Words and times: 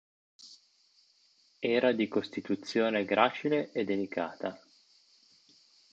Era 1.59 1.91
di 1.91 2.07
costituzione 2.07 3.05
gracile 3.05 3.71
e 3.71 3.83
delicata. 3.83 4.59